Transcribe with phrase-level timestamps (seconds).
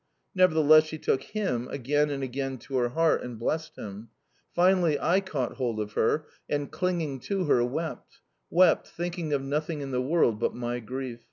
[0.33, 4.09] Nevertheless she took him again and again to her heart, and blessed him.
[4.51, 8.19] Finally I caught hold of her, and, clinging to her, wept
[8.49, 11.19] wept, thinking of nothing in the world but my grief.